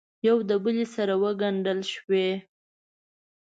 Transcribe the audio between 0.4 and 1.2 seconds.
دبلې سره